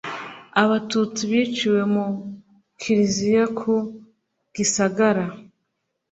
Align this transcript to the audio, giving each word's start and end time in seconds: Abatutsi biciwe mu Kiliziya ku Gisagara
Abatutsi 0.63 1.21
biciwe 1.31 1.81
mu 1.93 2.05
Kiliziya 2.79 3.43
ku 3.57 3.73
Gisagara 4.55 5.25